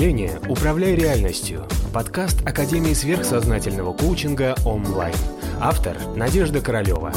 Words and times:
мышления 0.00 0.40
«Управляй 0.48 0.94
реальностью»– 0.94 1.66
подкаст 1.92 2.40
Академии 2.48 2.94
сверхсознательного 2.94 3.92
коучинга 3.92 4.54
онлайн. 4.64 5.14
Автор– 5.60 5.94
Надежда 6.16 6.62
Королева. 6.62 7.12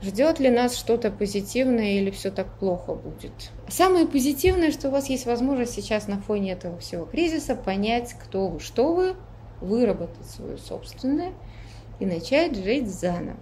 Ждет 0.00 0.38
ли 0.38 0.50
нас 0.50 0.76
что-то 0.76 1.10
позитивное 1.10 1.94
или 1.94 2.12
все 2.12 2.30
так 2.30 2.56
плохо 2.60 2.94
будет? 2.94 3.32
Самое 3.66 4.06
позитивное, 4.06 4.70
что 4.70 4.86
у 4.86 4.92
вас 4.92 5.10
есть 5.10 5.26
возможность 5.26 5.72
сейчас 5.72 6.06
на 6.06 6.20
фоне 6.20 6.52
этого 6.52 6.78
всего 6.78 7.06
кризиса 7.06 7.56
понять, 7.56 8.14
кто 8.22 8.46
вы, 8.46 8.60
что 8.60 8.94
вы, 8.94 9.16
выработать 9.60 10.30
свое 10.30 10.58
собственное 10.58 11.32
и 11.98 12.06
начать 12.06 12.54
жить 12.54 12.88
заново. 12.88 13.40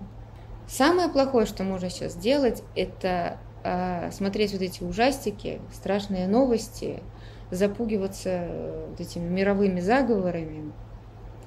Самое 0.66 1.10
плохое, 1.10 1.44
что 1.44 1.64
можно 1.64 1.90
сейчас 1.90 2.12
сделать, 2.12 2.62
это 2.74 3.38
смотреть 4.12 4.52
вот 4.52 4.62
эти 4.62 4.82
ужастики, 4.82 5.60
страшные 5.72 6.28
новости, 6.28 7.02
запугиваться 7.50 8.30
э, 8.30 8.86
вот 8.90 9.00
этими 9.00 9.28
мировыми 9.28 9.80
заговорами, 9.80 10.72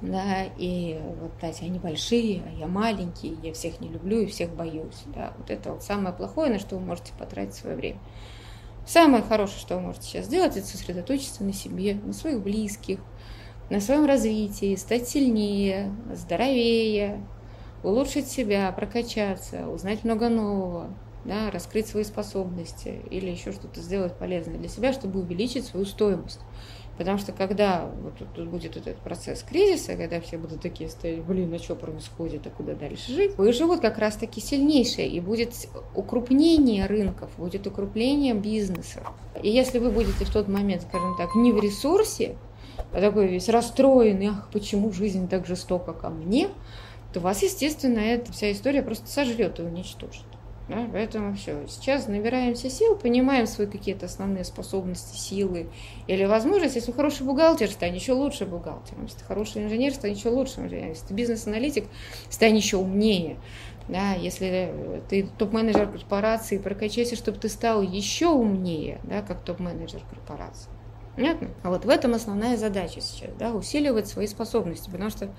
да, 0.01 0.45
и 0.57 0.99
вот, 1.19 1.31
знаете, 1.39 1.65
они 1.65 1.77
большие, 1.77 2.41
а 2.47 2.59
я 2.59 2.67
маленький, 2.67 3.37
я 3.43 3.53
всех 3.53 3.79
не 3.81 3.89
люблю 3.89 4.21
и 4.21 4.25
всех 4.25 4.53
боюсь, 4.55 5.03
да, 5.13 5.33
вот 5.37 5.51
это 5.51 5.73
вот 5.73 5.83
самое 5.83 6.13
плохое, 6.15 6.51
на 6.51 6.59
что 6.59 6.75
вы 6.77 6.85
можете 6.85 7.13
потратить 7.19 7.53
свое 7.53 7.75
время. 7.75 7.99
Самое 8.85 9.21
хорошее, 9.21 9.59
что 9.59 9.75
вы 9.75 9.81
можете 9.81 10.07
сейчас 10.07 10.25
сделать, 10.25 10.57
это 10.57 10.65
сосредоточиться 10.65 11.43
на 11.43 11.53
себе, 11.53 11.93
на 11.93 12.13
своих 12.13 12.41
близких, 12.41 12.99
на 13.69 13.79
своем 13.79 14.05
развитии, 14.05 14.75
стать 14.75 15.07
сильнее, 15.07 15.91
здоровее, 16.11 17.23
улучшить 17.83 18.27
себя, 18.27 18.71
прокачаться, 18.71 19.69
узнать 19.69 20.03
много 20.03 20.29
нового, 20.29 20.87
да, 21.25 21.51
раскрыть 21.51 21.87
свои 21.87 22.03
способности 22.03 23.01
или 23.09 23.29
еще 23.29 23.51
что-то 23.51 23.81
сделать 23.81 24.15
полезное 24.15 24.57
для 24.57 24.69
себя, 24.69 24.93
чтобы 24.93 25.19
увеличить 25.19 25.65
свою 25.65 25.85
стоимость. 25.85 26.39
Потому 26.97 27.17
что 27.17 27.31
когда 27.31 27.89
вот 28.03 28.13
тут 28.35 28.47
будет 28.47 28.77
этот 28.77 28.97
процесс 28.97 29.43
кризиса, 29.43 29.95
когда 29.95 30.19
все 30.21 30.37
будут 30.37 30.61
такие 30.61 30.89
стоять, 30.89 31.23
блин, 31.23 31.53
а 31.53 31.57
что 31.57 31.75
происходит, 31.75 32.45
а 32.45 32.49
куда 32.49 32.75
дальше 32.75 33.11
жить, 33.11 33.37
выживут 33.37 33.79
как 33.79 33.97
раз-таки 33.97 34.41
сильнейшие, 34.41 35.07
и 35.07 35.19
будет 35.19 35.53
укрупнение 35.95 36.85
рынков, 36.85 37.31
будет 37.37 37.65
укрупнение 37.65 38.33
бизнеса. 38.33 39.01
И 39.41 39.49
если 39.49 39.79
вы 39.79 39.89
будете 39.89 40.25
в 40.25 40.31
тот 40.31 40.47
момент, 40.47 40.83
скажем 40.83 41.15
так, 41.17 41.33
не 41.33 41.51
в 41.51 41.59
ресурсе, 41.59 42.35
а 42.91 42.99
такой 42.99 43.27
весь 43.27 43.49
расстроенный, 43.49 44.27
ах, 44.27 44.49
почему 44.51 44.91
жизнь 44.91 45.27
так 45.27 45.47
жестока 45.47 45.93
ко 45.93 46.09
мне, 46.09 46.49
то 47.13 47.19
вас, 47.19 47.41
естественно, 47.41 47.99
эта 47.99 48.31
вся 48.31 48.51
история 48.51 48.81
просто 48.83 49.07
сожрет 49.07 49.59
и 49.59 49.63
уничтожит. 49.63 50.25
Да? 50.69 50.87
Поэтому 50.91 51.35
все. 51.35 51.67
Сейчас 51.67 52.07
набираемся 52.07 52.69
сил, 52.69 52.95
понимаем 52.95 53.47
свои 53.47 53.67
какие-то 53.67 54.05
основные 54.05 54.43
способности, 54.43 55.17
силы 55.17 55.69
или 56.07 56.25
возможности. 56.25 56.77
Если 56.77 56.91
хороший 56.91 57.25
бухгалтер, 57.25 57.69
стань 57.69 57.95
еще 57.95 58.13
лучше 58.13 58.45
бухгалтером. 58.45 59.03
Если 59.03 59.19
ты 59.19 59.25
хороший 59.25 59.63
инженер, 59.63 59.93
стань 59.93 60.13
еще 60.13 60.29
лучше 60.29 60.61
инженером. 60.61 60.89
Если 60.89 61.07
ты 61.07 61.13
бизнес-аналитик, 61.13 61.85
стань 62.29 62.55
еще 62.55 62.77
умнее. 62.77 63.37
Да, 63.87 64.13
если 64.13 65.01
ты 65.09 65.27
топ-менеджер 65.37 65.91
корпорации, 65.91 66.57
прокачайся, 66.57 67.15
чтобы 67.15 67.39
ты 67.39 67.49
стал 67.49 67.81
еще 67.81 68.27
умнее, 68.27 69.01
да, 69.03 69.21
как 69.21 69.43
топ-менеджер 69.43 70.01
корпорации. 70.09 70.69
Понятно? 71.15 71.49
А 71.61 71.69
вот 71.69 71.83
в 71.83 71.89
этом 71.89 72.13
основная 72.13 72.55
задача 72.55 73.01
сейчас, 73.01 73.31
да, 73.37 73.53
усиливать 73.53 74.07
свои 74.07 74.27
способности, 74.27 74.89
потому 74.89 75.09
что 75.09 75.29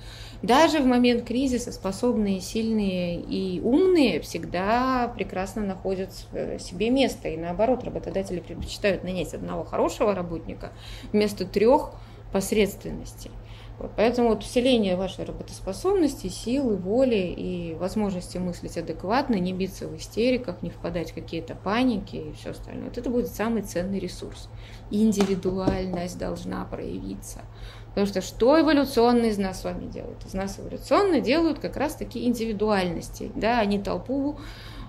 даже 0.43 0.81
в 0.81 0.87
момент 0.87 1.25
кризиса 1.25 1.73
способные, 1.73 2.41
сильные 2.41 3.19
и 3.19 3.59
умные 3.61 4.21
всегда 4.21 5.11
прекрасно 5.17 5.63
находят 5.63 6.13
себе 6.13 6.91
место, 6.91 7.29
и 7.29 7.39
наоборот, 7.39 7.85
работодатели 7.85 8.41
предпочитают 8.41 9.03
нанять 9.03 9.33
одного 9.33 9.65
хорошего 9.65 10.15
работника 10.15 10.73
вместо 11.13 11.47
трех 11.47 11.93
посредственностей. 12.33 13.31
Вот, 13.79 13.91
поэтому 13.97 14.29
вот 14.29 14.43
усиление 14.43 14.97
вашей 14.97 15.25
работоспособности, 15.25 16.29
силы, 16.29 16.77
воли 16.77 17.35
и 17.37 17.75
возможности 17.75 18.39
мыслить 18.39 18.77
адекватно, 18.79 19.35
не 19.37 19.53
биться 19.53 19.89
в 19.89 19.97
истериках, 19.97 20.63
не 20.63 20.71
впадать 20.71 21.11
в 21.11 21.15
какие-то 21.15 21.55
паники 21.55 22.17
и 22.17 22.33
все 22.33 22.51
остальное. 22.51 22.89
Вот 22.89 22.99
это 22.99 23.11
будет 23.11 23.29
самый 23.29 23.63
ценный 23.63 23.99
ресурс. 23.99 24.49
Индивидуальность 24.91 26.19
должна 26.19 26.65
проявиться. 26.65 27.41
Потому 27.89 28.07
что 28.07 28.23
что 28.23 28.59
эволюционно 28.59 29.27
из 29.27 29.39
нас 29.39 29.61
с 29.61 29.65
вами 29.65 29.87
делают? 29.87 30.25
Из 30.25 30.33
нас 30.33 30.59
эволюционно 30.59 31.21
делают 31.21 31.59
как 31.59 31.77
раз 31.77 31.95
таки 31.95 32.25
индивидуальности, 32.25 33.31
да, 33.35 33.59
а 33.59 33.65
не 33.67 33.79
толпу 33.79 34.39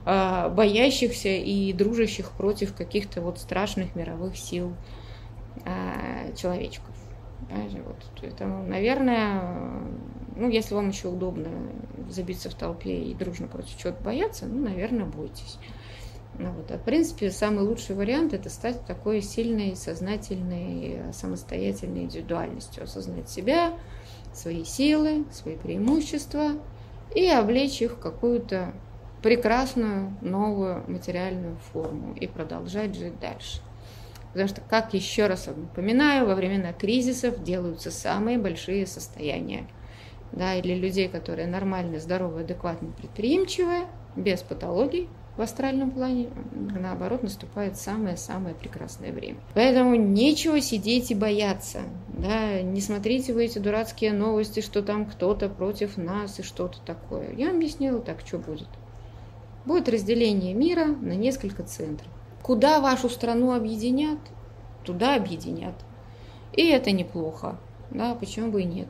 э, 0.06 0.50
боящихся 0.50 1.30
и 1.30 1.74
дружащих 1.74 2.32
против 2.32 2.74
каких-то 2.74 3.22
вот 3.22 3.40
страшных 3.40 3.96
мировых 3.96 4.38
сил 4.38 4.74
э, 5.66 6.34
человечков. 6.38 6.96
Вот. 7.50 7.98
Поэтому, 8.22 8.64
наверное, 8.64 9.82
ну, 10.36 10.50
если 10.50 10.76
вам 10.76 10.90
еще 10.90 11.10
удобно 11.10 11.50
забиться 12.10 12.50
в 12.50 12.56
толпе 12.56 13.02
и 13.04 13.14
дружно 13.14 13.48
против 13.48 13.78
чего-то 13.78 14.04
бояться, 14.04 14.46
ну, 14.46 14.64
наверное, 14.64 15.06
бойтесь. 15.06 15.58
Ну, 16.40 16.52
вот. 16.52 16.72
А 16.72 16.78
в 16.78 16.84
принципе, 16.84 17.30
самый 17.30 17.64
лучший 17.64 17.96
вариант– 17.96 18.34
это 18.36 18.50
стать 18.50 18.86
такой 18.86 19.22
сильной, 19.22 19.76
сознательной, 19.76 21.14
самостоятельной 21.14 22.04
индивидуальностью, 22.04 22.84
осознать 22.84 23.30
себя, 23.30 23.74
свои 24.34 24.64
силы, 24.64 25.26
свои 25.32 25.56
преимущества 25.56 26.54
и 27.14 27.28
облечь 27.28 27.82
их 27.82 27.94
в 27.94 28.00
какую-то 28.00 28.74
прекрасную 29.22 30.18
новую 30.22 30.84
материальную 30.90 31.58
форму 31.72 32.14
и 32.16 32.28
продолжать 32.28 32.96
жить 32.96 33.20
дальше. 33.20 33.62
Потому 34.34 34.50
что, 34.50 34.62
как 34.62 34.94
еще 34.94 35.28
раз 35.28 35.48
напоминаю, 35.48 36.26
во 36.26 36.36
времена 36.36 36.74
кризисов 36.74 37.44
делаются 37.44 37.92
самые 37.92 38.40
большие 38.40 38.88
состояния. 38.88 39.68
Да, 40.32 40.56
и 40.56 40.62
для 40.64 40.76
людей, 40.76 41.08
которые 41.08 41.48
нормально, 41.48 42.00
здоровые, 42.00 42.44
адекватно, 42.44 42.92
предприимчивые, 42.92 43.86
без 44.16 44.42
патологий 44.42 45.08
в 45.38 45.42
астральном 45.42 45.92
плане, 45.92 46.30
наоборот, 46.52 47.24
наступает 47.24 47.78
самое-самое 47.78 48.54
прекрасное 48.54 49.12
время. 49.12 49.40
Поэтому 49.54 49.96
нечего 49.96 50.62
сидеть 50.62 51.12
и 51.12 51.16
бояться. 51.16 51.82
Да, 52.08 52.62
не 52.62 52.82
смотрите 52.82 53.34
вы 53.34 53.46
эти 53.46 53.58
дурацкие 53.60 54.14
новости, 54.14 54.60
что 54.62 54.84
там 54.84 55.06
кто-то 55.06 55.50
против 55.50 55.98
нас 55.98 56.40
и 56.40 56.44
что-то 56.44 56.80
такое. 56.86 57.32
Я 57.36 57.52
объяснила 57.52 58.00
так, 58.00 58.22
что 58.26 58.38
будет. 58.38 58.68
Будет 59.66 59.90
разделение 59.90 60.54
мира 60.54 60.86
на 60.86 61.14
несколько 61.14 61.64
центров. 61.64 62.13
Куда 62.44 62.82
вашу 62.82 63.10
страну 63.10 63.56
объединят, 63.56 64.20
туда 64.84 65.16
объединят. 65.16 65.76
И 66.52 66.68
это 66.68 66.92
неплохо. 66.92 67.58
Да, 67.90 68.16
почему 68.16 68.52
бы 68.52 68.62
и 68.62 68.66
нет. 68.66 68.90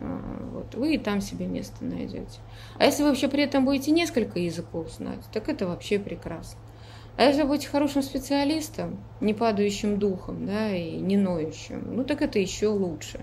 А, 0.00 0.48
вот, 0.52 0.74
вы 0.74 0.94
и 0.94 0.98
там 0.98 1.20
себе 1.20 1.46
место 1.46 1.84
найдете. 1.84 2.40
А 2.78 2.86
если 2.86 3.02
вы 3.02 3.10
вообще 3.10 3.28
при 3.28 3.42
этом 3.42 3.64
будете 3.64 3.90
несколько 3.90 4.38
языков 4.38 4.90
знать, 4.90 5.20
так 5.32 5.48
это 5.48 5.66
вообще 5.66 5.98
прекрасно. 5.98 6.58
А 7.18 7.24
если 7.24 7.42
будете 7.42 7.68
хорошим 7.68 8.02
специалистом, 8.02 9.02
не 9.20 9.34
падающим 9.34 9.98
духом, 9.98 10.46
да, 10.46 10.74
и 10.74 10.96
не 10.96 11.16
ноющим, 11.16 11.94
ну 11.94 12.04
так 12.04 12.22
это 12.22 12.38
еще 12.38 12.68
лучше. 12.68 13.20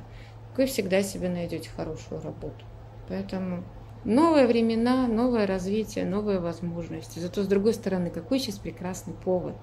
Вы 0.58 0.68
всегда 0.68 1.02
себе 1.02 1.30
найдете 1.30 1.70
хорошую 1.70 2.22
работу. 2.22 2.66
Поэтому 3.08 3.64
Новые 4.06 4.46
времена, 4.46 5.08
новое 5.08 5.48
развитие, 5.48 6.06
новые 6.06 6.40
возможности. 6.40 7.18
Зато, 7.18 7.42
с 7.42 7.48
другой 7.48 7.74
стороны, 7.74 8.12
какой 8.12 8.38
сейчас 8.38 8.60
прекрасный 8.60 9.16
повод 9.16 9.56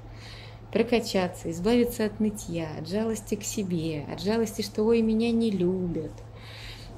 прокачаться, 0.73 1.49
избавиться 1.53 2.07
от 2.07 2.19
нытья, 2.19 2.67
от 2.77 2.89
жалости 2.89 3.37
к 3.37 3.45
себе, 3.45 4.05
от 4.13 4.21
жалости, 4.21 4.63
что 4.63 4.83
ой, 4.83 5.01
меня 5.01 5.31
не 5.31 5.53
любят. 5.53 6.11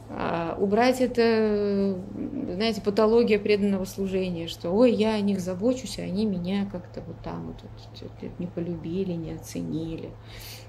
А, 0.09 0.57
убрать 0.59 1.03
это, 1.03 1.99
знаете, 2.55 2.81
патология 2.81 3.39
преданного 3.39 3.85
служения, 3.85 4.49
что 4.49 4.71
ой, 4.71 4.93
я 4.93 5.13
о 5.15 5.21
них 5.21 5.41
забочусь, 5.41 5.99
а 5.99 6.03
они 6.03 6.25
меня 6.25 6.67
как-то 6.73 7.03
вот 7.03 7.21
там 7.23 7.49
вот, 7.49 7.57
вот, 8.01 8.39
не 8.39 8.47
полюбили, 8.47 9.13
не 9.13 9.33
оценили. 9.33 10.09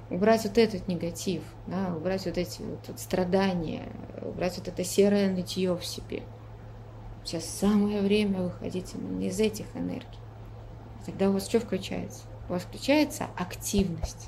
Убрать 0.10 0.44
вот 0.44 0.58
этот 0.58 0.90
негатив, 0.90 1.44
да, 1.68 1.96
убрать 1.96 2.26
вот 2.26 2.38
эти 2.38 2.62
вот, 2.64 3.00
страдания, 3.00 3.84
убрать 4.22 4.58
вот 4.58 4.68
это 4.68 4.84
серое 4.84 5.32
нытье 5.32 5.78
в 5.78 5.86
себе– 5.86 6.24
Сейчас 7.26 7.46
самое 7.46 8.02
время 8.02 8.44
выходить 8.44 8.94
именно 8.94 9.24
из 9.24 9.40
этих 9.40 9.66
энергий. 9.74 10.20
Тогда 11.08 11.30
у 11.30 11.34
вас 11.34 11.48
что 11.50 11.60
включается? 11.60 12.22
У 12.48 12.54
вас 12.54 12.62
включается 12.62 13.26
активность. 13.36 14.28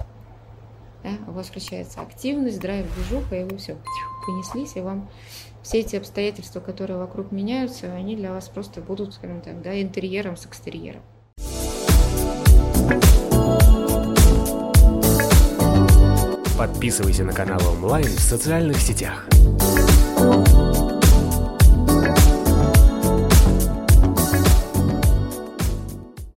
Да? 1.04 1.12
У 1.28 1.32
вас 1.32 1.48
включается 1.48 2.02
активность, 2.02 2.60
драйв, 2.60 2.88
движуха, 2.96 3.36
и 3.36 3.44
вы 3.44 3.58
все 3.58 3.78
понеслись, 4.26 4.76
и 4.76 4.82
вам 4.82 5.08
все 5.62 5.82
эти 5.82 5.96
обстоятельства, 5.96 6.60
которые 6.60 6.98
вокруг 6.98 7.32
меняются, 7.32 7.94
они 7.94 8.16
для 8.16 8.32
вас 8.32 8.50
просто 8.50 8.82
будут, 8.82 9.14
скажем 9.14 9.42
так, 9.42 9.62
да, 9.62 9.80
интерьером 9.80 10.36
с 10.36 10.48
экстерьером. 10.48 11.04
Подписывайся 16.58 17.24
на 17.24 17.34
канал 17.34 17.62
онлайн 17.70 18.08
в 18.08 18.20
социальных 18.20 18.78
сетях. 18.78 19.28